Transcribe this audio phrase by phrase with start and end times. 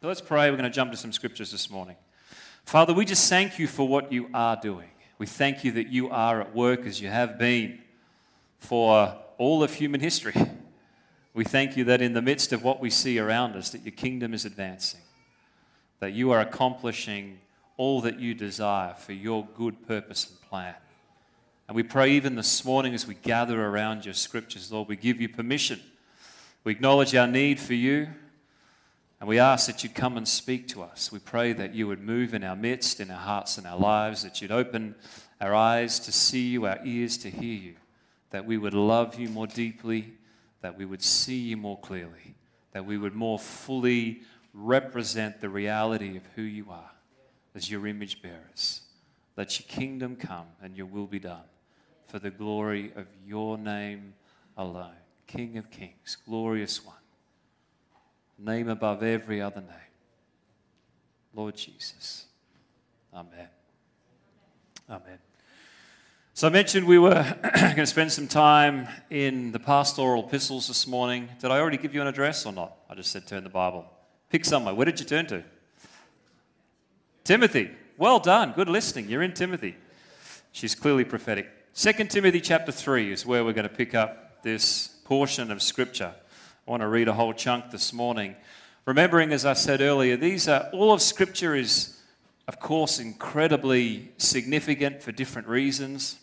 [0.00, 0.48] So let's pray.
[0.48, 1.96] We're going to jump to some scriptures this morning.
[2.64, 4.90] Father, we just thank you for what you are doing.
[5.18, 7.80] We thank you that you are at work as you have been
[8.60, 10.34] for all of human history.
[11.34, 13.90] We thank you that in the midst of what we see around us, that your
[13.90, 15.00] kingdom is advancing,
[15.98, 17.40] that you are accomplishing
[17.76, 20.76] all that you desire for your good purpose and plan.
[21.66, 25.20] And we pray even this morning as we gather around your scriptures, Lord, we give
[25.20, 25.80] you permission.
[26.62, 28.06] We acknowledge our need for you,
[29.20, 31.10] and we ask that you'd come and speak to us.
[31.10, 34.22] We pray that you would move in our midst, in our hearts and our lives,
[34.22, 34.94] that you'd open
[35.40, 37.74] our eyes to see you, our ears to hear you,
[38.30, 40.12] that we would love you more deeply,
[40.60, 42.36] that we would see you more clearly,
[42.72, 44.22] that we would more fully
[44.54, 46.90] represent the reality of who you are
[47.54, 48.82] as your image bearers.
[49.36, 51.44] Let your kingdom come and your will be done
[52.06, 54.14] for the glory of your name
[54.56, 54.96] alone.
[55.26, 56.96] King of kings, glorious one,
[58.38, 59.70] name above every other name.
[61.34, 62.26] Lord Jesus.
[63.12, 63.48] Amen.
[64.88, 65.18] Amen.
[66.34, 67.24] So I mentioned we were
[67.60, 71.28] going to spend some time in the pastoral epistles this morning.
[71.40, 72.76] Did I already give you an address or not?
[72.88, 73.84] I just said turn the Bible.
[74.30, 74.74] Pick somewhere.
[74.74, 75.42] Where did you turn to?
[77.24, 77.70] Timothy.
[77.96, 78.52] Well done.
[78.52, 79.08] Good listening.
[79.08, 79.76] You're in Timothy.
[80.52, 81.50] She's clearly prophetic.
[81.74, 86.14] 2 Timothy chapter 3 is where we're going to pick up this portion of Scripture.
[86.68, 88.36] I want to read a whole chunk this morning.
[88.84, 91.98] Remembering, as I said earlier, these are all of Scripture is,
[92.46, 96.18] of course, incredibly significant for different reasons.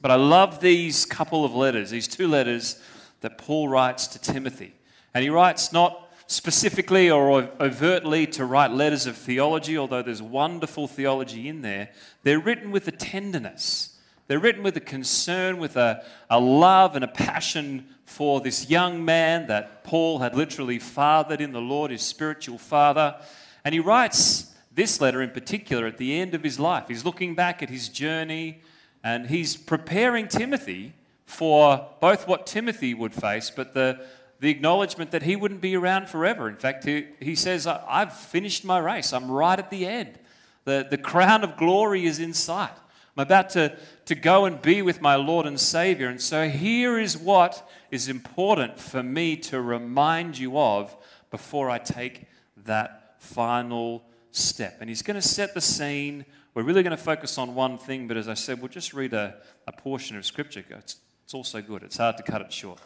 [0.00, 2.80] But I love these couple of letters, these two letters
[3.20, 4.72] that Paul writes to Timothy.
[5.12, 10.88] And he writes not specifically or overtly to write letters of theology, although there's wonderful
[10.88, 11.90] theology in there.
[12.22, 13.95] They're written with a tenderness.
[14.28, 19.04] They're written with a concern, with a, a love and a passion for this young
[19.04, 23.16] man that Paul had literally fathered in the Lord, his spiritual father.
[23.64, 26.88] And he writes this letter in particular at the end of his life.
[26.88, 28.60] He's looking back at his journey
[29.02, 30.92] and he's preparing Timothy
[31.24, 34.04] for both what Timothy would face, but the,
[34.40, 36.48] the acknowledgement that he wouldn't be around forever.
[36.48, 39.12] In fact, he, he says, I've finished my race.
[39.12, 40.18] I'm right at the end.
[40.64, 42.72] The, the crown of glory is in sight.
[43.16, 46.08] I'm about to, to go and be with my Lord and Savior.
[46.08, 50.94] And so here is what is important for me to remind you of
[51.30, 52.26] before I take
[52.64, 54.78] that final step.
[54.80, 58.08] And he's going to set the scene we're really going to focus on one thing,
[58.08, 59.34] but as I said, we'll just read a,
[59.66, 60.64] a portion of Scripture.
[60.70, 62.78] It's, it's also good, it's hard to cut it short.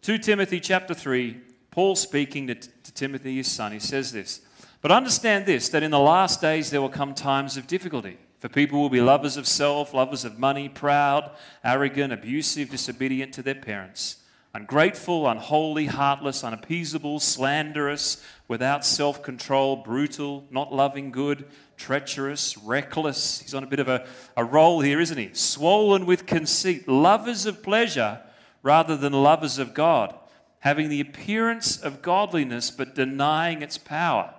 [0.00, 1.38] 2 Timothy chapter 3,
[1.70, 4.40] Paul speaking to, to Timothy, his son, he says this
[4.80, 8.16] But understand this, that in the last days there will come times of difficulty.
[8.46, 11.32] For people will be lovers of self, lovers of money, proud,
[11.64, 14.18] arrogant, abusive, disobedient to their parents
[14.54, 21.44] ungrateful, unholy, heartless, unappeasable, slanderous, without self control, brutal, not loving good,
[21.76, 23.40] treacherous, reckless.
[23.40, 25.30] He's on a bit of a, a roll here, isn't he?
[25.32, 28.20] Swollen with conceit, lovers of pleasure
[28.62, 30.14] rather than lovers of God,
[30.60, 34.35] having the appearance of godliness but denying its power.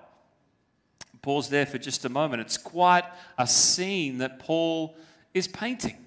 [1.28, 2.42] Pause there for just a moment.
[2.42, 3.04] It's quite
[3.38, 4.96] a scene that Paul
[5.34, 5.98] is painting.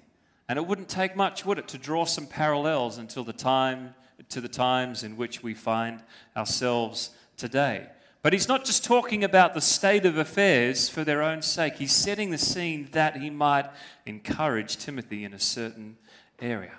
[0.49, 3.93] And it wouldn't take much, would it, to draw some parallels until the time
[4.29, 6.01] to the times in which we find
[6.35, 7.85] ourselves today.
[8.23, 11.75] But he's not just talking about the state of affairs for their own sake.
[11.75, 13.69] He's setting the scene that he might
[14.07, 15.97] encourage Timothy in a certain
[16.39, 16.73] area.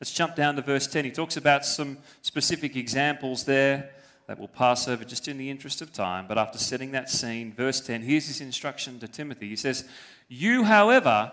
[0.00, 1.04] Let's jump down to verse 10.
[1.04, 3.90] He talks about some specific examples there
[4.26, 6.26] that we'll pass over just in the interest of time.
[6.26, 9.48] But after setting that scene, verse 10, here's his instruction to Timothy.
[9.48, 9.86] He says,
[10.28, 11.32] You, however,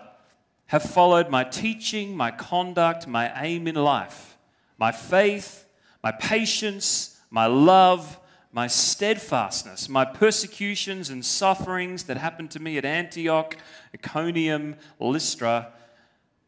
[0.66, 4.36] have followed my teaching, my conduct, my aim in life
[4.78, 5.66] my faith,
[6.02, 8.18] my patience, my love,
[8.50, 13.56] my steadfastness, my persecutions and sufferings that happened to me at Antioch,
[13.94, 15.72] Iconium, Lystra,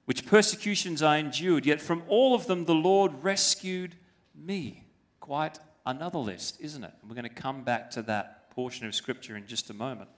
[0.06, 3.94] which persecutions I endured, yet from all of them the Lord rescued
[4.34, 4.84] me.
[5.20, 6.92] Quite another list, isn't it?
[7.00, 10.08] And we're going to come back to that portion of Scripture in just a moment.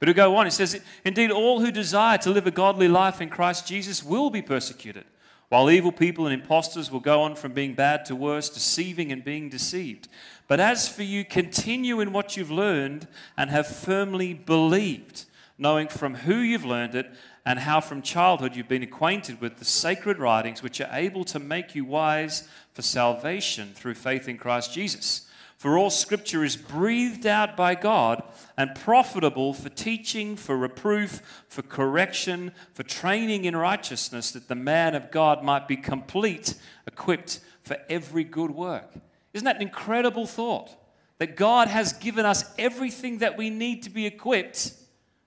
[0.00, 3.20] But to go on, it says, Indeed, all who desire to live a godly life
[3.20, 5.04] in Christ Jesus will be persecuted.
[5.48, 9.22] While evil people and impostors will go on from being bad to worse, deceiving and
[9.22, 10.08] being deceived.
[10.48, 15.26] But as for you, continue in what you've learned and have firmly believed,
[15.56, 17.10] knowing from who you've learned it
[17.46, 21.38] and how from childhood you've been acquainted with the sacred writings which are able to
[21.38, 25.26] make you wise for salvation through faith in Christ Jesus.
[25.56, 28.22] For all scripture is breathed out by God
[28.58, 34.94] and profitable for teaching, for reproof, for correction, for training in righteousness, that the man
[34.94, 36.54] of God might be complete,
[36.86, 38.92] equipped for every good work.
[39.32, 40.76] Isn't that an incredible thought?
[41.18, 44.72] that God has given us everything that we need to be equipped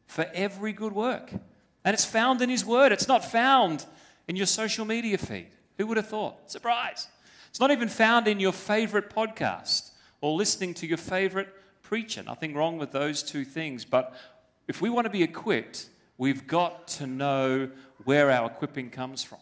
[0.05, 1.31] for every good work.
[1.83, 3.85] And it's found in His Word, it's not found
[4.27, 5.47] in your social media feed.
[5.77, 6.51] Who would have thought?
[6.51, 7.07] Surprise.
[7.57, 9.89] It's not even found in your favorite podcast
[10.21, 11.51] or listening to your favorite
[11.81, 12.21] preacher.
[12.21, 13.83] Nothing wrong with those two things.
[13.83, 14.13] But
[14.67, 15.89] if we want to be equipped,
[16.19, 17.71] we've got to know
[18.03, 19.39] where our equipping comes from.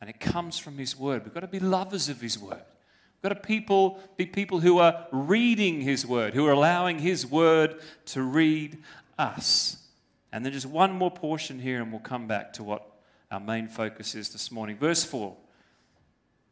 [0.00, 1.22] And it comes from His Word.
[1.22, 2.62] We've got to be lovers of His Word.
[2.62, 7.26] We've got to people, be people who are reading His Word, who are allowing His
[7.26, 8.78] Word to read
[9.18, 9.86] us.
[10.32, 12.90] And then just one more portion here, and we'll come back to what
[13.30, 14.78] our main focus is this morning.
[14.78, 15.36] Verse 4.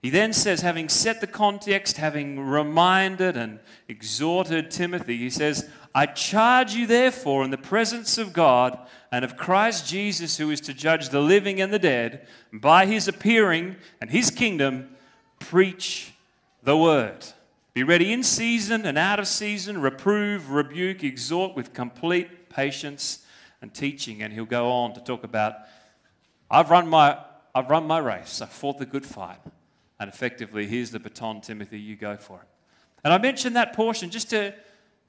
[0.03, 3.59] He then says, having set the context, having reminded and
[3.89, 8.79] exhorted Timothy, he says, I charge you therefore in the presence of God
[9.11, 13.09] and of Christ Jesus, who is to judge the living and the dead, by his
[13.09, 14.91] appearing and his kingdom,
[15.39, 16.13] preach
[16.63, 17.25] the word.
[17.73, 23.25] Be ready in season and out of season, reprove, rebuke, exhort with complete patience
[23.61, 24.23] and teaching.
[24.23, 25.55] And he'll go on to talk about
[26.51, 27.19] I've run my,
[27.55, 29.41] I've run my race, I fought the good fight.
[29.99, 32.49] And effectively, here's the baton, Timothy, you go for it.
[33.05, 34.53] And I mentioned that portion just to,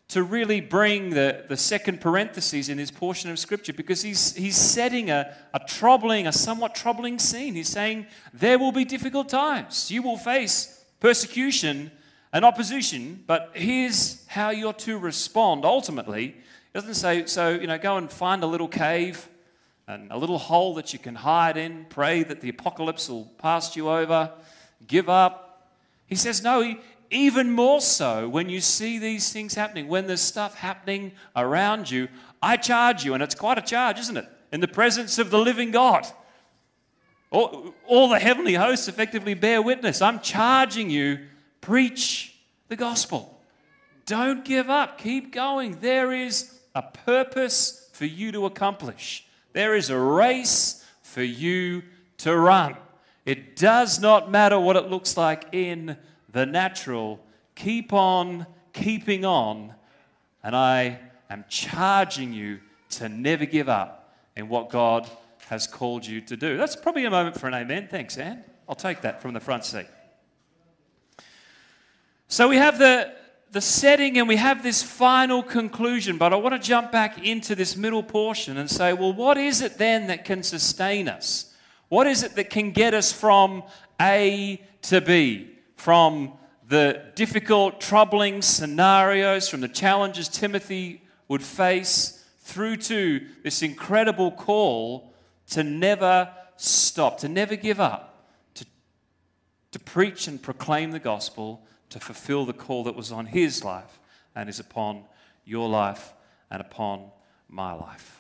[0.10, 4.56] to really bring the, the second parenthesis in this portion of Scripture because he's, he's
[4.56, 7.56] setting a, a troubling, a somewhat troubling scene.
[7.56, 9.92] He's saying there will be difficult times.
[9.92, 11.92] You will face persecution
[12.32, 16.28] and opposition, but here's how you're to respond ultimately.
[16.28, 19.28] It doesn't say, so, you know, go and find a little cave
[19.88, 23.76] and a little hole that you can hide in, pray that the apocalypse will pass
[23.76, 24.32] you over
[24.86, 25.72] give up.
[26.06, 26.76] He says, no,
[27.10, 32.08] even more so when you see these things happening, when there's stuff happening around you,
[32.42, 34.28] I charge you, and it's quite a charge, isn't it?
[34.52, 36.06] In the presence of the living God.
[37.30, 40.02] All, all the heavenly hosts effectively bear witness.
[40.02, 41.20] I'm charging you,
[41.60, 42.36] preach
[42.70, 43.42] the gospel.
[44.06, 44.98] Don't give up.
[44.98, 45.80] Keep going.
[45.82, 51.82] There is a purpose for you to accomplish, there is a race for you
[52.18, 52.78] to run.
[53.28, 55.98] It does not matter what it looks like in
[56.32, 57.20] the natural.
[57.56, 59.74] Keep on keeping on.
[60.44, 65.10] And I am charging you to never give up in what God
[65.50, 66.56] has called you to do.
[66.56, 67.90] That's probably a moment for an amen.
[67.92, 68.46] Thanks, Anne.
[68.70, 69.88] I'll take that from the front seat.
[72.30, 73.14] So we have the,
[73.52, 77.56] the setting and we have this final conclusion, but I want to jump back into
[77.56, 81.54] this middle portion and say, well, what is it then that can sustain us?
[81.90, 83.64] What is it that can get us from
[84.02, 85.52] A to B?
[85.76, 86.34] From
[86.68, 95.14] the difficult, troubling scenarios, from the challenges Timothy would face, through to this incredible call
[95.50, 98.66] to never stop, to never give up, to,
[99.72, 104.00] to preach and proclaim the gospel, to fulfill the call that was on his life
[104.36, 105.04] and is upon
[105.46, 106.14] your life
[106.50, 107.12] and upon
[107.48, 108.17] my life.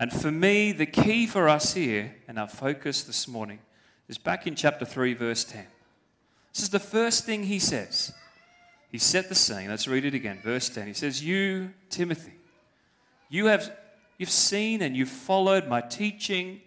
[0.00, 3.58] And for me, the key for us here and our focus this morning
[4.08, 5.66] is back in chapter 3, verse 10.
[6.54, 8.10] This is the first thing he says.
[8.90, 9.68] He set the scene.
[9.68, 10.40] Let's read it again.
[10.42, 10.86] Verse 10.
[10.86, 12.32] He says, You, Timothy,
[13.28, 13.70] you have
[14.16, 16.62] you've seen and you've followed my teaching,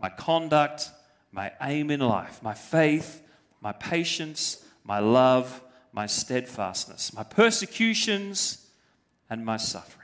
[0.00, 0.90] my conduct,
[1.32, 3.22] my aim in life, my faith,
[3.62, 5.62] my patience, my love,
[5.94, 8.66] my steadfastness, my persecutions,
[9.30, 10.03] and my suffering.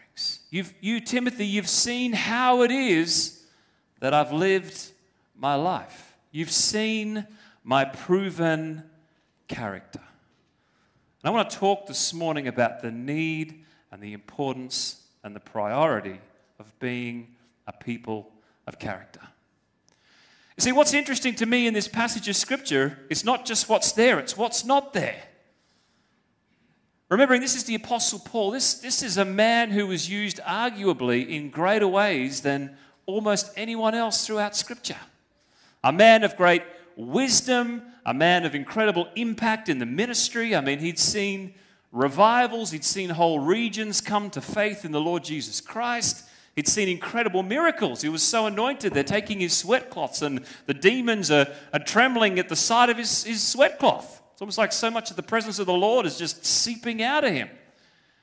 [0.51, 3.45] You've, you, Timothy, you've seen how it is
[4.01, 4.93] that I've lived
[5.37, 6.15] my life.
[6.33, 7.27] You've seen
[7.65, 8.83] my proven
[9.49, 10.01] character.
[10.01, 15.41] And I want to talk this morning about the need and the importance and the
[15.41, 16.19] priority
[16.59, 17.35] of being
[17.67, 18.33] a people
[18.67, 19.21] of character.
[20.57, 23.93] You see, what's interesting to me in this passage of Scripture is not just what's
[23.93, 25.23] there, it's what's not there.
[27.11, 31.29] Remembering this is the Apostle Paul, this, this is a man who was used arguably
[31.29, 34.97] in greater ways than almost anyone else throughout Scripture.
[35.83, 36.63] A man of great
[36.95, 40.55] wisdom, a man of incredible impact in the ministry.
[40.55, 41.55] I mean, he'd seen
[41.91, 46.25] revivals, he'd seen whole regions come to faith in the Lord Jesus Christ.
[46.55, 48.03] He'd seen incredible miracles.
[48.03, 52.39] He was so anointed, they're taking his sweat cloths, and the demons are, are trembling
[52.39, 54.20] at the sight of his, his sweat cloth.
[54.41, 57.25] It's almost like so much of the presence of the Lord is just seeping out
[57.25, 57.51] of him.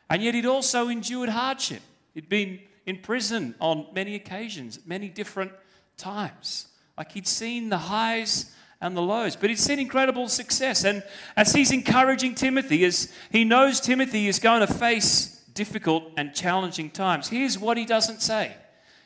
[0.10, 1.84] And yet he'd also endured hardship.
[2.16, 5.52] He'd been in prison on many occasions, many different
[5.96, 6.70] times.
[6.98, 10.86] Like he'd seen the highs and the lows, but he'd seen incredible success.
[10.86, 11.04] And
[11.36, 16.90] as he's encouraging Timothy, as he knows Timothy is going to face difficult and challenging
[16.90, 18.56] times, here's what he doesn't say.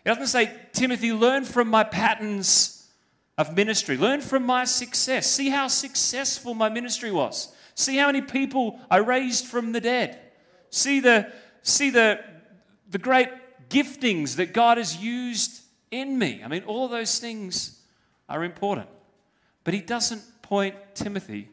[0.05, 2.80] He doesn't say, Timothy, learn from my patterns
[3.41, 3.97] of ministry.
[3.97, 5.25] Learn from my success.
[5.25, 7.51] See how successful my ministry was.
[7.73, 10.19] See how many people I raised from the dead.
[10.69, 11.31] See the,
[11.63, 12.23] see the,
[12.89, 13.29] the great
[13.69, 16.41] giftings that God has used in me.
[16.43, 17.81] I mean, all of those things
[18.29, 18.87] are important.
[19.63, 21.49] But he doesn't point Timothy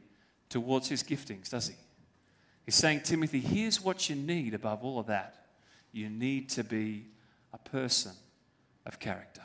[0.50, 1.74] towards his giftings, does he?
[2.66, 5.46] He's saying, Timothy, here's what you need above all of that.
[5.92, 7.06] You need to be
[7.54, 8.12] a person
[8.84, 9.42] of character.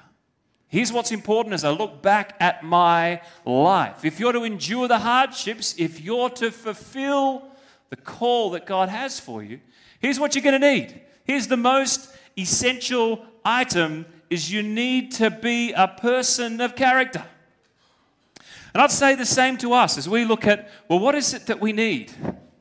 [0.74, 4.04] Here's what's important as I look back at my life.
[4.04, 7.44] If you're to endure the hardships, if you're to fulfill
[7.92, 9.60] the call that God has for you,
[10.00, 11.00] here's what you're going to need.
[11.26, 17.24] Here's the most essential item is you need to be a person of character.
[18.74, 21.46] And I'd say the same to us as we look at, well, what is it
[21.46, 22.12] that we need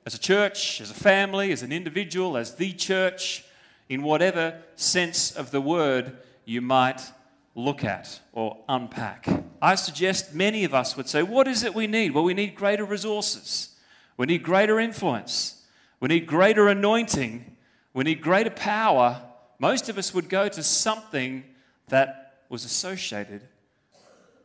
[0.04, 3.42] as a church, as a family, as an individual, as the church,
[3.88, 7.11] in whatever sense of the word you might
[7.54, 9.26] look at or unpack.
[9.61, 12.12] I suggest many of us would say, What is it we need?
[12.12, 13.71] Well, we need greater resources,
[14.16, 15.62] we need greater influence,
[16.00, 17.56] we need greater anointing,
[17.94, 19.23] we need greater power.
[19.59, 21.44] Most of us would go to something
[21.88, 23.42] that was associated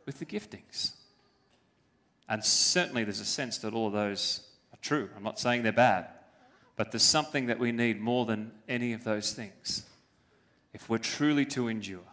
[0.06, 0.92] with the giftings.
[2.28, 5.08] And certainly there's a sense that all of those are true.
[5.16, 6.06] I'm not saying they're bad,
[6.76, 9.84] but there's something that we need more than any of those things
[10.72, 12.07] if we're truly to endure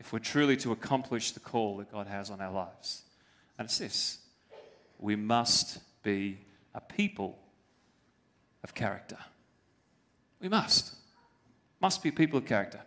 [0.00, 3.02] if we're truly to accomplish the call that God has on our lives.
[3.58, 4.18] And it's this
[4.98, 6.38] we must be
[6.74, 7.38] a people
[8.64, 9.18] of character.
[10.40, 10.94] We must.
[11.80, 12.80] Must be people of character.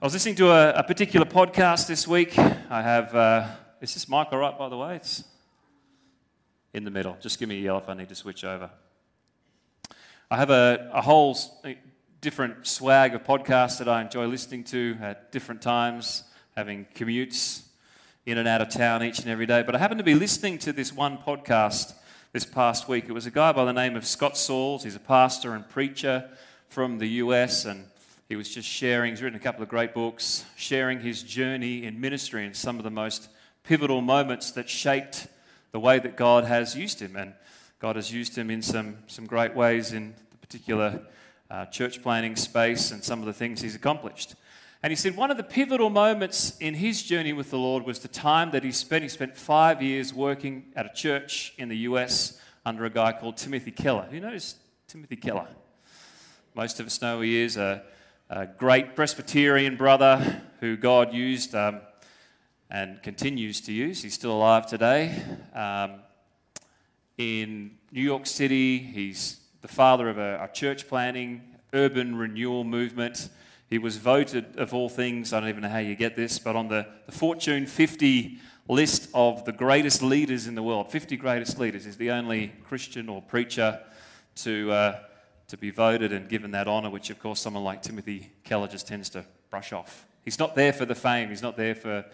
[0.00, 2.38] I was listening to a, a particular podcast this week.
[2.38, 3.48] I have, uh,
[3.80, 4.96] is this mic all right, by the way?
[4.96, 5.24] It's
[6.72, 7.16] in the middle.
[7.20, 8.70] Just give me a yell if I need to switch over.
[10.30, 11.36] I have a, a whole
[12.22, 16.22] different swag of podcasts that I enjoy listening to at different times,
[16.54, 17.62] having commutes
[18.24, 19.64] in and out of town each and every day.
[19.64, 21.94] But I happened to be listening to this one podcast
[22.32, 23.06] this past week.
[23.08, 24.84] It was a guy by the name of Scott Sauls.
[24.84, 26.30] He's a pastor and preacher
[26.68, 27.86] from the US, and
[28.28, 32.00] he was just sharing, he's written a couple of great books, sharing his journey in
[32.00, 33.30] ministry and some of the most
[33.64, 35.26] pivotal moments that shaped
[35.72, 37.16] the way that God has used him.
[37.16, 37.32] And
[37.80, 41.00] God has used him in some, some great ways in the particular
[41.52, 44.34] uh, church planting space and some of the things he's accomplished.
[44.82, 47.98] And he said one of the pivotal moments in his journey with the Lord was
[47.98, 49.02] the time that he spent.
[49.02, 53.36] He spent five years working at a church in the US under a guy called
[53.36, 54.08] Timothy Keller.
[54.10, 54.56] Who knows
[54.88, 55.46] Timothy Keller?
[56.54, 57.82] Most of us know he is a,
[58.30, 61.82] a great Presbyterian brother who God used um,
[62.70, 64.02] and continues to use.
[64.02, 65.22] He's still alive today.
[65.54, 66.00] Um,
[67.18, 71.40] in New York City, he's the father of a, church planting,
[71.72, 73.30] urban renewal movement.
[73.70, 76.56] He was voted, of all things, I don't even know how you get this, but
[76.56, 78.38] on the, the Fortune 50
[78.68, 83.08] list of the greatest leaders in the world, 50 greatest leaders, is the only Christian
[83.08, 83.80] or preacher
[84.36, 84.98] to, uh,
[85.48, 88.86] to be voted and given that honor, which, of course, someone like Timothy Keller just
[88.88, 90.06] tends to brush off.
[90.24, 92.04] He's not there for the fame, he's not there for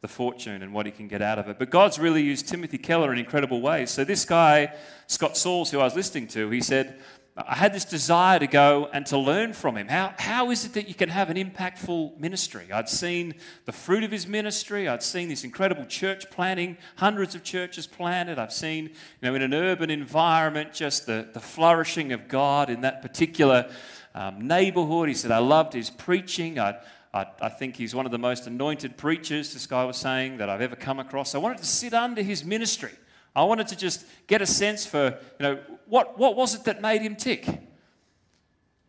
[0.00, 1.58] the fortune and what he can get out of it.
[1.58, 3.90] But God's really used Timothy Keller in incredible ways.
[3.90, 4.72] So, this guy,
[5.06, 6.98] Scott Sauls, who I was listening to, he said,
[7.46, 9.86] I had this desire to go and to learn from him.
[9.86, 12.72] How, how is it that you can have an impactful ministry?
[12.72, 14.88] I'd seen the fruit of his ministry.
[14.88, 18.40] I'd seen this incredible church planting, hundreds of churches planted.
[18.40, 22.80] I've seen, you know, in an urban environment, just the, the flourishing of God in
[22.80, 23.70] that particular
[24.16, 25.08] um, neighborhood.
[25.08, 26.58] He said, I loved his preaching.
[26.58, 26.80] I'd,
[27.12, 30.50] I, I, think he's one of the most anointed preachers, this guy was saying, that
[30.50, 31.34] I've ever come across.
[31.34, 32.92] I wanted to sit under his ministry.
[33.34, 36.82] I wanted to just get a sense for, you know, what, what was it that
[36.82, 37.46] made him tick?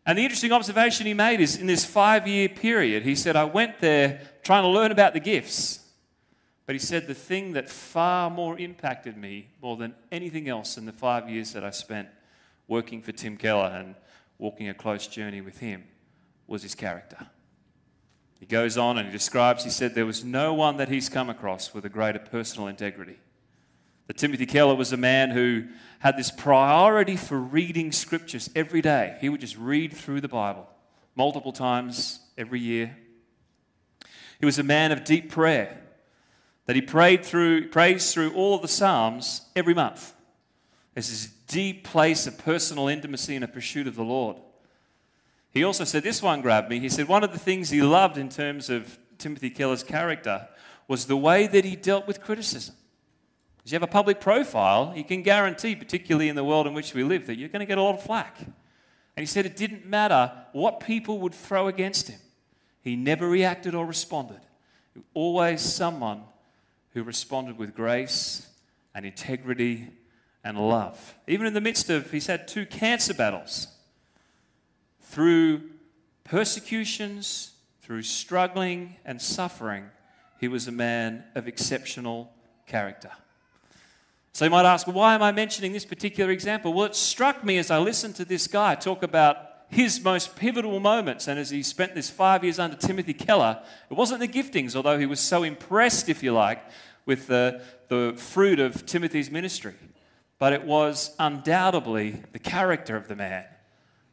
[0.04, 3.44] And the interesting observation he made is in this five year period, he said, I
[3.44, 5.80] went there trying to learn about the gifts.
[6.66, 10.86] But he said, the thing that far more impacted me more than anything else in
[10.86, 12.08] the five years that I spent
[12.68, 13.94] working for Tim Keller and
[14.38, 15.84] walking a close journey with him
[16.46, 17.26] was his character.
[18.40, 21.28] He goes on and he describes, he said, there was no one that he's come
[21.28, 23.18] across with a greater personal integrity.
[24.06, 25.64] That Timothy Keller was a man who
[26.00, 29.18] had this priority for reading scriptures every day.
[29.20, 30.66] He would just read through the Bible
[31.14, 32.96] multiple times every year.
[34.40, 35.78] He was a man of deep prayer,
[36.64, 40.14] that he prayed through, prays through all of the Psalms every month.
[40.94, 44.38] There's this deep place of personal intimacy and a pursuit of the Lord.
[45.52, 46.78] He also said, This one grabbed me.
[46.78, 50.48] He said, One of the things he loved in terms of Timothy Keller's character
[50.88, 52.74] was the way that he dealt with criticism.
[53.64, 56.94] As you have a public profile, you can guarantee, particularly in the world in which
[56.94, 58.38] we live, that you're going to get a lot of flack.
[58.40, 58.48] And
[59.16, 62.20] he said it didn't matter what people would throw against him,
[62.82, 64.40] he never reacted or responded.
[65.14, 66.22] Always someone
[66.94, 68.48] who responded with grace
[68.94, 69.88] and integrity
[70.42, 71.14] and love.
[71.28, 73.68] Even in the midst of, he's had two cancer battles
[75.10, 75.62] through
[76.22, 77.50] persecutions,
[77.82, 79.86] through struggling and suffering,
[80.38, 82.32] he was a man of exceptional
[82.66, 83.10] character.
[84.32, 86.72] So you might ask, why am I mentioning this particular example?
[86.72, 89.36] Well, it struck me as I listened to this guy talk about
[89.68, 93.94] his most pivotal moments, and as he spent this five years under Timothy Keller, it
[93.94, 96.62] wasn't the giftings, although he was so impressed, if you like,
[97.04, 99.74] with the, the fruit of Timothy's ministry,
[100.38, 103.44] but it was undoubtedly the character of the man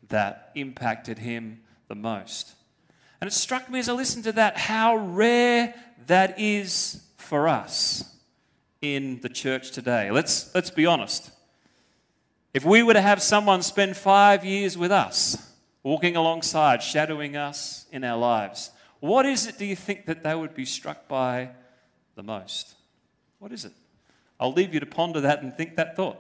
[0.10, 2.56] that impacted him the most.
[3.20, 5.74] And it struck me as I listened to that how rare
[6.08, 8.14] that is for us
[8.82, 10.12] in the church today.
[10.12, 11.32] Let's, let's be honest.
[12.54, 15.52] If we were to have someone spend five years with us,
[15.84, 20.36] walking alongside, shadowing us in our lives, what is it do you think that they
[20.36, 21.50] would be struck by
[22.16, 22.76] the most?
[23.40, 23.74] What is it?
[24.40, 26.18] I'll leave you to ponder that and think that thought.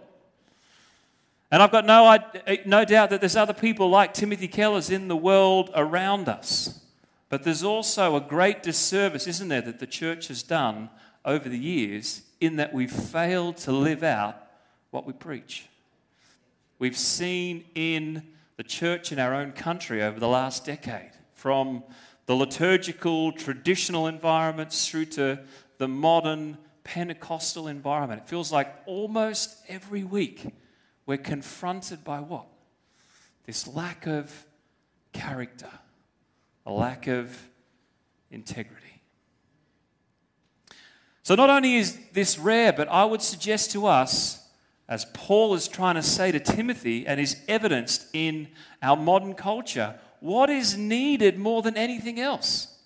[1.50, 2.18] And I've got no,
[2.66, 6.82] no doubt that there's other people like Timothy Kellers in the world around us.
[7.30, 10.90] But there's also a great disservice, isn't there, that the church has done
[11.24, 14.42] over the years in that we've failed to live out
[14.92, 15.66] what we preach.
[16.80, 18.24] We've seen in
[18.58, 21.84] the church in our own country over the last decade, from
[22.26, 25.40] the liturgical, traditional environments through to
[25.78, 28.22] the modern Pentecostal environment.
[28.24, 30.54] It feels like almost every week
[31.08, 32.46] we're confronted by what?
[33.46, 34.46] This lack of
[35.14, 35.72] character,
[36.66, 37.36] a lack of
[38.30, 39.02] integrity.
[41.24, 44.46] So, not only is this rare, but I would suggest to us,
[44.88, 48.50] as Paul is trying to say to Timothy and is evidenced in
[48.82, 52.78] our modern culture, what is needed more than anything else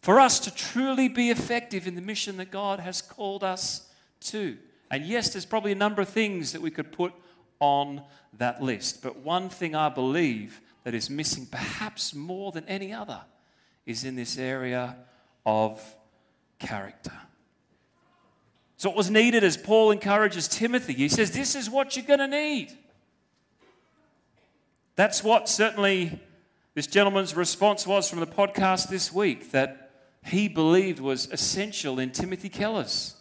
[0.00, 3.88] for us to truly be effective in the mission that God has called us
[4.20, 4.56] to.
[4.90, 7.12] And yes, there's probably a number of things that we could put
[7.62, 8.02] on
[8.38, 13.20] that list, but one thing I believe that is missing, perhaps more than any other,
[13.86, 14.96] is in this area
[15.46, 15.80] of
[16.58, 17.12] character.
[18.76, 22.18] So, what was needed as Paul encourages Timothy, he says, This is what you're going
[22.18, 22.76] to need.
[24.96, 26.18] That's what certainly
[26.74, 29.92] this gentleman's response was from the podcast this week that
[30.24, 33.14] he believed was essential in Timothy Keller's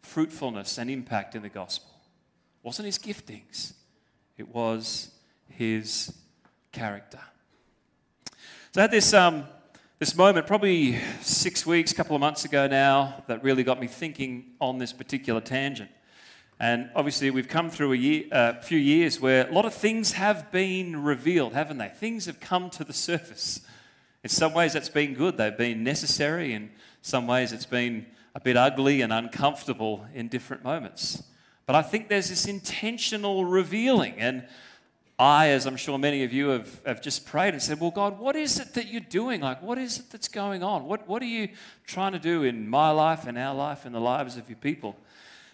[0.00, 1.97] fruitfulness and impact in the gospel.
[2.62, 3.74] Wasn't his giftings,
[4.36, 5.10] it was
[5.48, 6.12] his
[6.72, 7.20] character.
[8.72, 9.44] So I had this um,
[9.98, 13.88] this moment, probably six weeks, a couple of months ago now, that really got me
[13.88, 15.90] thinking on this particular tangent.
[16.60, 20.12] And obviously, we've come through a year, uh, few years where a lot of things
[20.12, 21.88] have been revealed, haven't they?
[21.88, 23.60] Things have come to the surface.
[24.22, 25.36] In some ways, that's been good.
[25.36, 26.52] They've been necessary.
[26.52, 26.70] In
[27.02, 31.24] some ways, it's been a bit ugly and uncomfortable in different moments.
[31.68, 34.14] But I think there's this intentional revealing.
[34.16, 34.48] And
[35.18, 38.18] I, as I'm sure many of you have, have just prayed and said, Well, God,
[38.18, 39.42] what is it that you're doing?
[39.42, 40.86] Like, what is it that's going on?
[40.86, 41.50] What, what are you
[41.86, 44.96] trying to do in my life, in our life, in the lives of your people?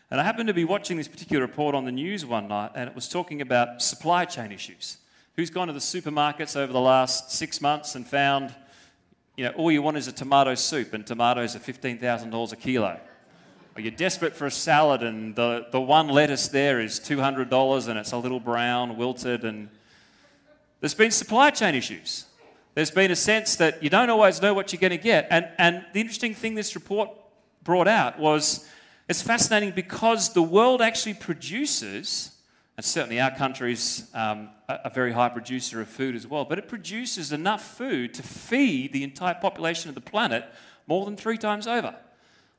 [0.08, 2.88] And I happened to be watching this particular report on the news one night, and
[2.88, 4.98] it was talking about supply chain issues.
[5.34, 8.54] Who's gone to the supermarkets over the last six months and found,
[9.36, 13.00] you know, all you want is a tomato soup, and tomatoes are $15,000 a kilo?
[13.82, 18.12] You're desperate for a salad and the, the one lettuce there is $200 and it's
[18.12, 19.68] a little brown, wilted, and
[20.80, 22.26] there's been supply chain issues.
[22.74, 25.26] There's been a sense that you don't always know what you're going to get.
[25.30, 27.10] And, and the interesting thing this report
[27.64, 28.68] brought out was
[29.08, 32.32] it's fascinating because the world actually produces,
[32.76, 36.58] and certainly our country's um, a, a very high producer of food as well, but
[36.58, 40.44] it produces enough food to feed the entire population of the planet
[40.86, 41.94] more than three times over.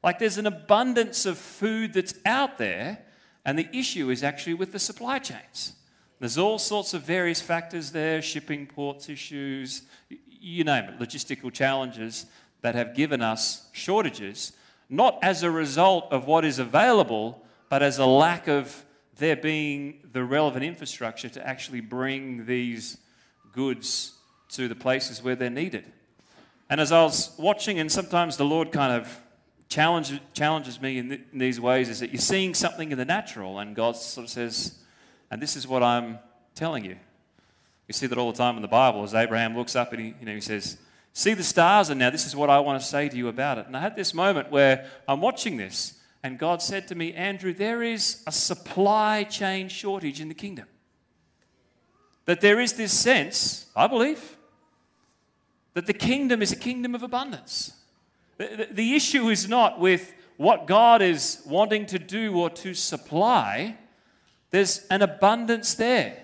[0.05, 2.99] Like there's an abundance of food that's out there,
[3.43, 5.73] and the issue is actually with the supply chains.
[6.19, 9.81] There's all sorts of various factors there shipping, ports issues,
[10.29, 12.27] you name it, logistical challenges
[12.61, 14.53] that have given us shortages,
[14.89, 18.85] not as a result of what is available, but as a lack of
[19.17, 22.99] there being the relevant infrastructure to actually bring these
[23.51, 24.13] goods
[24.49, 25.91] to the places where they're needed.
[26.69, 29.21] And as I was watching, and sometimes the Lord kind of
[29.69, 33.05] challenge, challenges me in, th- in these ways is that you're seeing something in the
[33.05, 34.79] natural, and God sort of says,
[35.31, 36.19] and this is what I'm
[36.53, 36.97] telling you.
[37.87, 40.15] You see that all the time in the Bible as Abraham looks up and he,
[40.19, 40.77] you know, he says,
[41.13, 43.57] See the stars, and now this is what I want to say to you about
[43.57, 43.67] it.
[43.67, 47.53] And I had this moment where I'm watching this, and God said to me, Andrew,
[47.53, 50.65] there is a supply chain shortage in the kingdom.
[52.25, 54.35] That there is this sense, I believe,
[55.73, 57.71] that the kingdom is a kingdom of abundance.
[58.37, 63.77] The, the issue is not with what God is wanting to do or to supply,
[64.51, 66.17] there's an abundance there.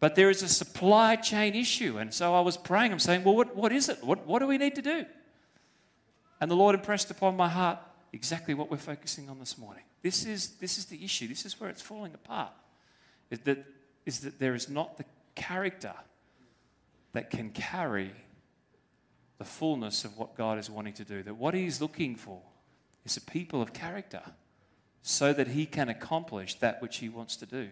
[0.00, 1.98] But there is a supply chain issue.
[1.98, 4.02] And so I was praying, I'm saying, well, what, what is it?
[4.02, 5.06] What, what do we need to do?
[6.40, 7.78] And the Lord impressed upon my heart
[8.12, 9.84] exactly what we're focusing on this morning.
[10.02, 11.28] This is, this is the issue.
[11.28, 12.50] This is where it's falling apart.
[13.30, 13.64] Is that,
[14.04, 15.04] is that there is not the
[15.36, 15.94] character
[17.12, 18.10] that can carry
[19.42, 21.20] the fullness of what God is wanting to do.
[21.24, 22.40] That what He's looking for
[23.04, 24.22] is a people of character
[25.02, 27.70] so that He can accomplish that which He wants to do.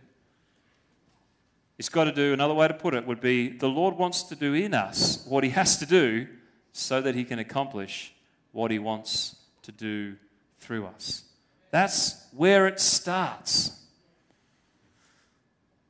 [1.77, 4.35] He's got to do, another way to put it would be the Lord wants to
[4.35, 6.27] do in us what He has to do
[6.73, 8.13] so that He can accomplish
[8.51, 10.17] what He wants to do
[10.59, 11.23] through us.
[11.71, 13.79] That's where it starts.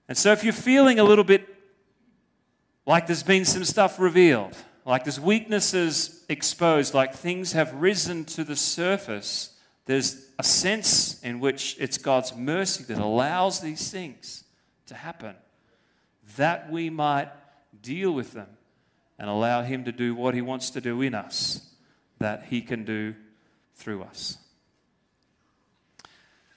[0.08, 1.48] And so, if you're feeling a little bit
[2.84, 4.54] like there's been some stuff revealed,
[4.90, 11.38] like there's weaknesses exposed, like things have risen to the surface, there's a sense in
[11.38, 14.42] which it's God's mercy that allows these things
[14.86, 15.36] to happen,
[16.36, 17.28] that we might
[17.80, 18.48] deal with them
[19.16, 21.72] and allow Him to do what He wants to do in us,
[22.18, 23.14] that He can do
[23.76, 24.38] through us.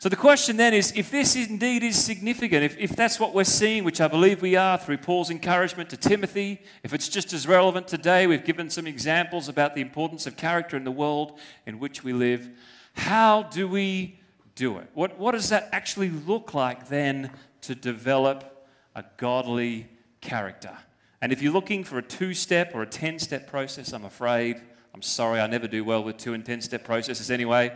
[0.03, 3.45] So the question then is if this indeed is significant, if, if that's what we're
[3.45, 7.47] seeing, which I believe we are through Paul's encouragement to Timothy, if it's just as
[7.47, 11.79] relevant today, we've given some examples about the importance of character in the world in
[11.79, 12.49] which we live.
[12.95, 14.19] How do we
[14.55, 14.89] do it?
[14.93, 19.87] What, what does that actually look like then to develop a godly
[20.19, 20.77] character?
[21.21, 24.61] And if you're looking for a two step or a 10 step process, I'm afraid,
[24.93, 27.71] I'm sorry, I never do well with two and 10 step processes anyway.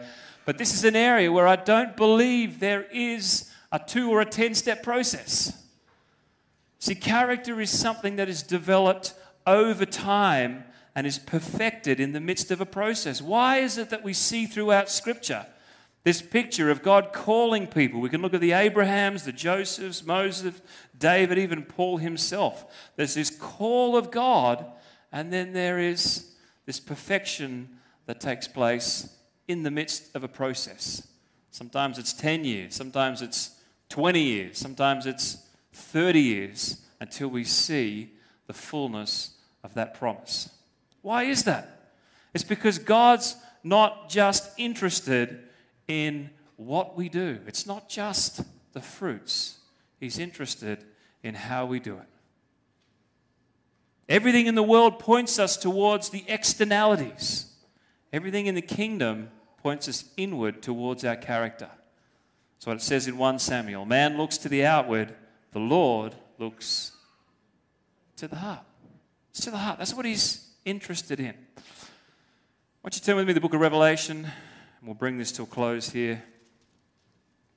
[0.47, 4.25] But this is an area where I don't believe there is a two or a
[4.25, 5.61] 10 step process.
[6.79, 9.13] See, character is something that is developed
[9.45, 10.63] over time
[10.95, 13.21] and is perfected in the midst of a process.
[13.21, 15.45] Why is it that we see throughout Scripture
[16.05, 17.99] this picture of God calling people?
[17.99, 20.61] We can look at the Abrahams, the Josephs, Moses,
[20.97, 22.89] David, even Paul himself.
[22.95, 24.65] There's this call of God,
[25.11, 27.67] and then there is this perfection
[28.05, 29.09] that takes place
[29.47, 31.07] in the midst of a process.
[31.51, 33.51] Sometimes it's 10 years, sometimes it's
[33.89, 35.37] 20 years, sometimes it's
[35.73, 38.11] 30 years until we see
[38.47, 39.31] the fullness
[39.63, 40.49] of that promise.
[41.01, 41.91] Why is that?
[42.33, 45.43] It's because God's not just interested
[45.87, 48.41] in what we do, it's not just
[48.73, 49.59] the fruits,
[49.99, 50.83] He's interested
[51.23, 52.07] in how we do it.
[54.09, 57.51] Everything in the world points us towards the externalities.
[58.13, 61.69] Everything in the kingdom points us inward towards our character.
[62.59, 65.13] So it says in 1 Samuel man looks to the outward,
[65.51, 66.91] the Lord looks
[68.17, 68.63] to the heart.
[69.31, 69.77] It's to the heart.
[69.77, 71.33] That's what he's interested in.
[72.81, 75.31] Why don't you turn with me to the book of Revelation, and we'll bring this
[75.33, 76.23] to a close here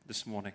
[0.06, 0.52] this morning.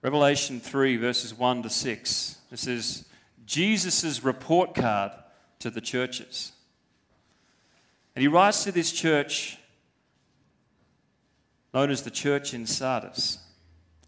[0.00, 2.38] Revelation 3, verses 1 to 6.
[2.50, 3.04] This is
[3.44, 5.12] Jesus' report card
[5.58, 6.52] to the churches.
[8.18, 9.58] And he writes to this church,
[11.72, 13.38] known as the church in Sardis.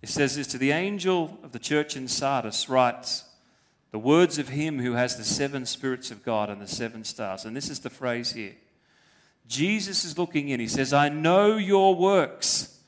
[0.00, 3.22] He says this to the angel of the church in Sardis, writes,
[3.92, 7.44] the words of him who has the seven spirits of God and the seven stars.
[7.44, 8.56] And this is the phrase here.
[9.46, 10.58] Jesus is looking in.
[10.58, 12.80] He says, I know your works.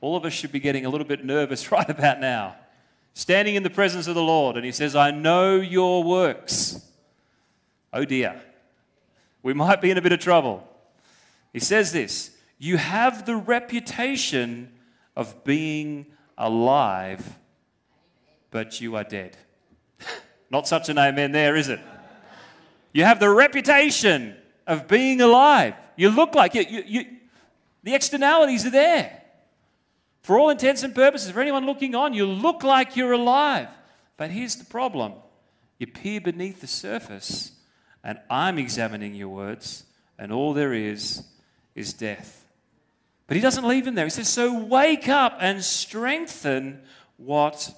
[0.00, 2.56] All of us should be getting a little bit nervous right about now.
[3.12, 6.82] Standing in the presence of the Lord, and he says, I know your works.
[7.92, 8.40] Oh dear.
[9.42, 10.66] We might be in a bit of trouble.
[11.52, 14.72] He says this You have the reputation
[15.16, 16.06] of being
[16.38, 17.38] alive,
[18.50, 19.36] but you are dead.
[20.50, 21.80] Not such an amen there, is it?
[22.92, 24.36] You have the reputation
[24.66, 25.74] of being alive.
[25.96, 26.70] You look like it.
[26.70, 27.06] You, you,
[27.82, 29.22] the externalities are there.
[30.22, 33.68] For all intents and purposes, for anyone looking on, you look like you're alive.
[34.16, 35.14] But here's the problem
[35.78, 37.52] you peer beneath the surface,
[38.04, 39.84] and I'm examining your words,
[40.18, 41.24] and all there is
[41.74, 42.44] is death.
[43.26, 44.06] But he doesn't leave him there.
[44.06, 46.80] He says, So wake up and strengthen
[47.16, 47.72] what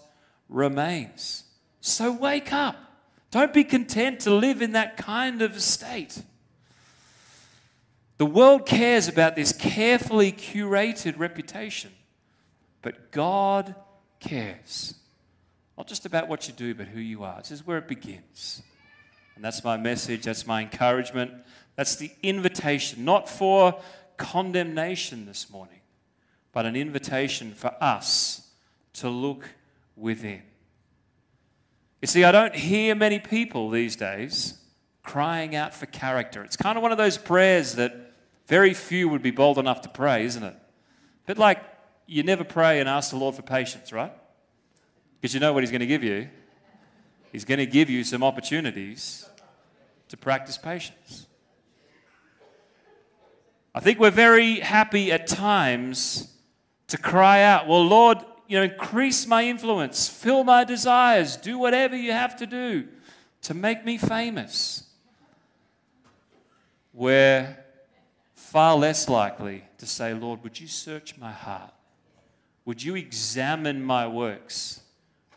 [0.48, 1.44] remains.
[1.80, 2.76] So wake up.
[3.30, 6.22] Don't be content to live in that kind of state.
[8.18, 11.90] The world cares about this carefully curated reputation,
[12.80, 13.74] but God
[14.20, 14.94] cares.
[15.76, 17.38] Not just about what you do, but who you are.
[17.38, 18.62] This is where it begins.
[19.34, 21.32] And that's my message, that's my encouragement.
[21.76, 23.80] That's the invitation, not for
[24.16, 25.80] condemnation this morning,
[26.52, 28.50] but an invitation for us
[28.94, 29.48] to look
[29.96, 30.42] within.
[32.00, 34.58] You see, I don't hear many people these days
[35.02, 36.44] crying out for character.
[36.44, 38.12] It's kind of one of those prayers that
[38.46, 40.56] very few would be bold enough to pray, isn't it?
[41.26, 41.62] But like
[42.06, 44.12] you never pray and ask the Lord for patience, right?
[45.20, 46.28] Because you know what He's going to give you.
[47.30, 49.26] He's going to give you some opportunities
[50.08, 51.26] to practice patience.
[53.74, 56.28] I think we're very happy at times
[56.88, 61.96] to cry out, Well, Lord, you know, increase my influence, fill my desires, do whatever
[61.96, 62.86] you have to do
[63.42, 64.84] to make me famous.
[66.92, 67.56] We're
[68.34, 71.72] far less likely to say, Lord, would you search my heart?
[72.66, 74.82] Would you examine my works?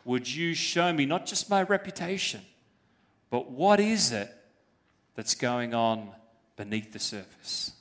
[0.04, 2.42] Would you show me not just my reputation,
[3.30, 4.30] but what is it
[5.16, 6.10] that's going on
[6.58, 7.72] beneath the surface?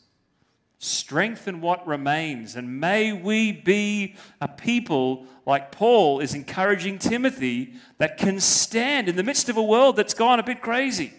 [1.04, 8.16] Strengthen what remains, and may we be a people like Paul is encouraging Timothy that
[8.16, 11.12] can stand in the midst of a world that's gone a bit crazy.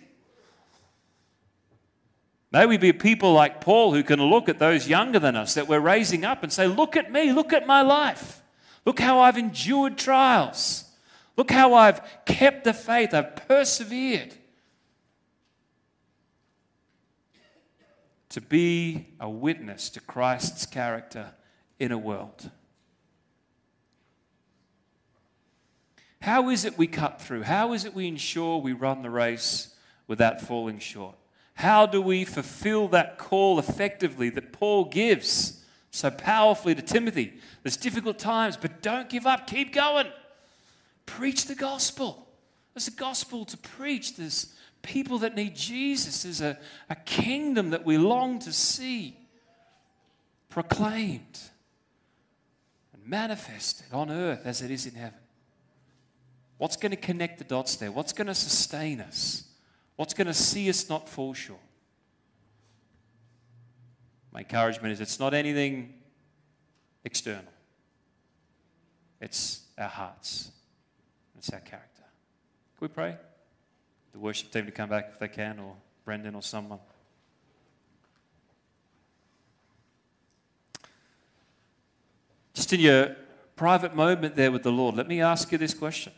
[2.52, 5.68] May we be people like Paul who can look at those younger than us that
[5.68, 8.42] we're raising up and say, Look at me, look at my life.
[8.88, 10.86] Look how I've endured trials.
[11.38, 14.34] Look how I've kept the faith, I've persevered.
[18.36, 21.32] To be a witness to Christ's character
[21.80, 22.52] in a world.
[26.20, 27.44] How is it we cut through?
[27.44, 29.74] How is it we ensure we run the race
[30.08, 31.16] without falling short?
[31.54, 37.36] How do we fulfill that call effectively that Paul gives so powerfully to Timothy?
[37.64, 39.48] There's difficult times, but don't give up.
[39.48, 40.08] Keep going.
[41.06, 42.28] Preach the gospel.
[42.74, 44.18] There's a gospel to preach.
[44.18, 44.54] There's
[44.86, 46.24] people that need Jesus.
[46.24, 46.58] There's a,
[46.90, 49.18] a kingdom that we long to see
[50.50, 51.40] proclaimed
[52.94, 55.20] and manifested on earth as it is in heaven.
[56.58, 57.92] What's going to connect the dots there?
[57.92, 59.44] What's going to sustain us?
[59.96, 61.60] What's going to see us not fall short?
[64.32, 65.94] My encouragement is it's not anything
[67.04, 67.54] external,
[69.22, 70.52] it's our hearts,
[71.38, 72.04] it's our character.
[72.78, 73.18] Can we pray?
[74.16, 75.76] The worship team to come back if they can, or
[76.06, 76.80] Brendan or someone.
[82.54, 83.14] Just in your
[83.58, 86.14] private moment there with the Lord, let me ask you this question.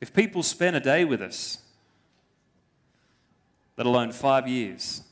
[0.00, 1.58] If people spend a day with us,
[3.76, 5.02] let alone five years,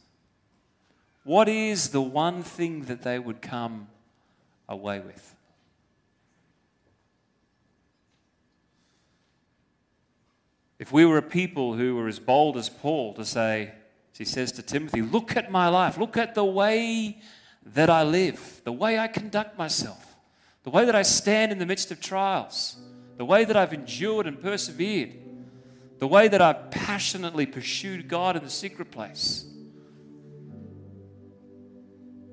[1.23, 3.87] what is the one thing that they would come
[4.69, 5.37] away with?
[10.85, 13.73] If we were a people who were as bold as Paul to say,
[14.13, 17.23] as he says to Timothy, look at my life, look at the way
[17.65, 20.19] that I live, the way I conduct myself,
[20.63, 22.77] the way that I stand in the midst of trials
[23.17, 25.15] the way that I've endured and persevered,
[25.99, 29.47] the way that I've passionately pursued God in the secret place,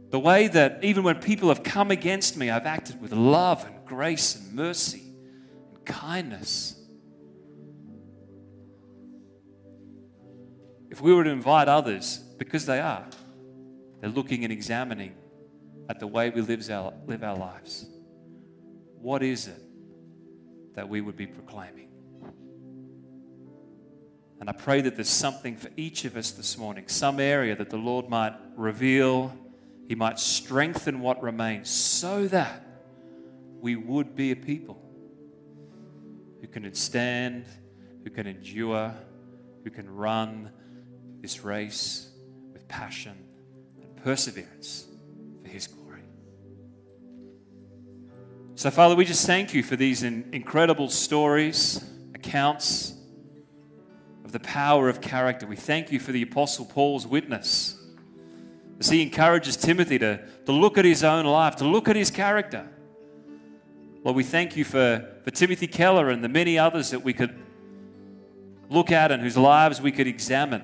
[0.10, 3.86] the way that even when people have come against me, I've acted with love and
[3.86, 5.04] grace and mercy
[5.70, 6.81] and kindness.
[10.92, 13.08] If we were to invite others, because they are,
[14.00, 15.16] they're looking and examining
[15.90, 17.88] at the way we live our, live our lives.
[19.02, 19.62] What is it
[20.76, 21.90] that we would be proclaiming.
[24.40, 27.70] And I pray that there's something for each of us this morning, some area that
[27.70, 29.36] the Lord might reveal,
[29.88, 32.66] He might strengthen what remains, so that
[33.60, 34.82] we would be a people
[36.42, 37.46] who can stand,
[38.04, 38.96] who can endure,
[39.64, 40.52] who can run
[41.22, 42.10] this race
[42.52, 43.16] with passion
[43.82, 44.88] and perseverance
[45.44, 46.02] for His glory.
[48.56, 52.94] So, Father, we just thank you for these incredible stories, accounts
[54.26, 55.48] of the power of character.
[55.48, 57.78] We thank you for the Apostle Paul's witness
[58.80, 62.10] as he encourages Timothy to, to look at his own life, to look at his
[62.10, 62.68] character.
[64.04, 67.38] Lord, we thank you for, for Timothy Keller and the many others that we could
[68.70, 70.64] look at and whose lives we could examine.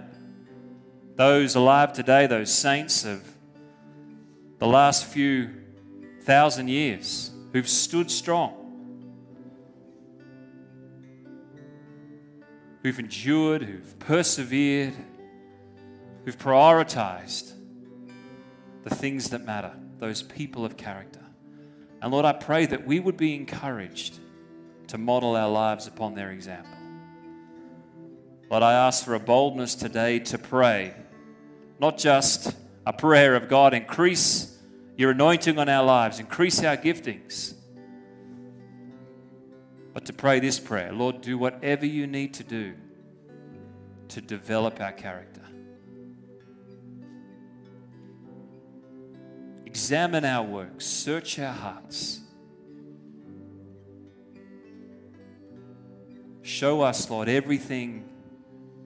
[1.18, 3.28] Those alive today, those saints of
[4.60, 5.50] the last few
[6.22, 8.54] thousand years who've stood strong,
[12.84, 14.94] who've endured, who've persevered,
[16.24, 17.54] who've prioritized
[18.84, 21.26] the things that matter, those people of character.
[22.00, 24.20] And Lord, I pray that we would be encouraged
[24.90, 26.78] to model our lives upon their example.
[28.52, 30.94] Lord, I ask for a boldness today to pray,
[31.80, 34.58] not just a prayer of God, increase
[34.96, 37.54] your anointing on our lives, increase our giftings.
[39.94, 42.76] But to pray this prayer Lord, do whatever you need to do
[44.10, 45.42] to develop our character.
[49.66, 52.22] Examine our works, search our hearts.
[56.42, 58.08] Show us, Lord, everything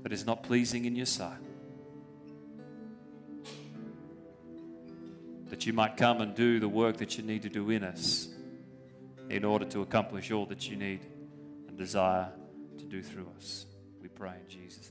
[0.03, 1.40] that is not pleasing in your sight.
[5.51, 8.29] That you might come and do the work that you need to do in us
[9.29, 11.01] in order to accomplish all that you need
[11.67, 12.29] and desire
[12.77, 13.65] to do through us.
[14.01, 14.90] We pray in Jesus' name.